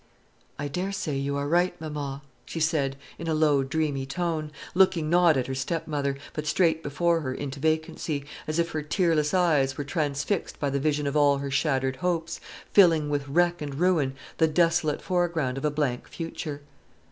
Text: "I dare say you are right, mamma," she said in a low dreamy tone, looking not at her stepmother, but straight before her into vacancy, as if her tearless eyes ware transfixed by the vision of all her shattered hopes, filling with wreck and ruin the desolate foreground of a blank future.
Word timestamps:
"I 0.57 0.67
dare 0.67 0.91
say 0.91 1.15
you 1.15 1.37
are 1.37 1.47
right, 1.47 1.79
mamma," 1.79 2.23
she 2.43 2.59
said 2.59 2.95
in 3.19 3.27
a 3.27 3.35
low 3.35 3.61
dreamy 3.61 4.07
tone, 4.07 4.51
looking 4.73 5.11
not 5.11 5.37
at 5.37 5.45
her 5.45 5.53
stepmother, 5.53 6.17
but 6.33 6.47
straight 6.47 6.81
before 6.81 7.21
her 7.21 7.35
into 7.35 7.59
vacancy, 7.59 8.25
as 8.47 8.57
if 8.57 8.71
her 8.71 8.81
tearless 8.81 9.31
eyes 9.31 9.77
ware 9.77 9.85
transfixed 9.85 10.59
by 10.59 10.71
the 10.71 10.79
vision 10.79 11.05
of 11.05 11.15
all 11.15 11.37
her 11.37 11.51
shattered 11.51 11.97
hopes, 11.97 12.39
filling 12.71 13.11
with 13.11 13.27
wreck 13.27 13.61
and 13.61 13.75
ruin 13.75 14.15
the 14.39 14.47
desolate 14.47 15.03
foreground 15.03 15.55
of 15.55 15.65
a 15.65 15.69
blank 15.69 16.07
future. 16.07 16.63